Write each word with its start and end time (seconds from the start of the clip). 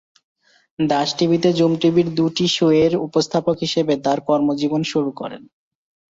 দাস 0.79 1.09
টিভিতে 1.17 1.49
জুম 1.53 1.71
টিভির 1.81 2.07
দুটি 2.15 2.45
শোয়ের 2.49 2.93
উপস্থাপক 3.07 3.55
হিসেবে 3.59 3.93
তার 4.05 4.19
কর্মজীবন 4.27 4.81
শুরু 4.91 5.11
করেন। 5.11 5.41